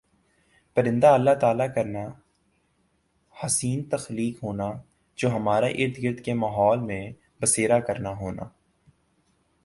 پرندہ 0.77 1.07
اللہ 1.07 1.33
تعالی 1.41 1.63
کرنا 1.75 2.05
حسین 3.35 3.83
تخلیق 3.89 4.43
ہونا 4.43 4.71
جو 5.17 5.29
ہمارہ 5.29 5.65
ارد 5.65 6.01
گرد 6.03 6.25
کا 6.25 6.33
ماحول 6.35 6.79
میں 6.79 7.01
بسیرا 7.41 7.79
کرنا 7.79 8.15
ہونا 8.15 8.47